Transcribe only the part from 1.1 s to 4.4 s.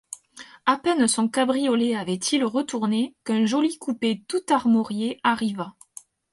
cabriolet avait-il retourné, qu’un joli coupé